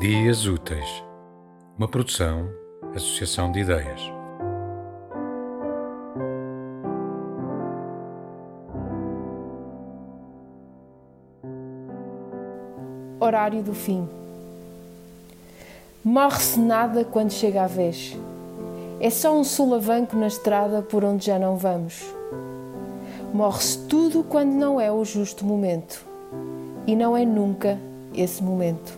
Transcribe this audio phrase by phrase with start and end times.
[0.00, 1.02] Dias Úteis,
[1.76, 2.48] uma produção,
[2.94, 4.00] associação de ideias.
[13.18, 14.08] Horário do fim.
[16.04, 18.16] Morre-se nada quando chega a vez.
[19.00, 22.06] É só um solavanco na estrada por onde já não vamos.
[23.34, 26.06] Morre-se tudo quando não é o justo momento.
[26.86, 27.76] E não é nunca
[28.14, 28.97] esse momento.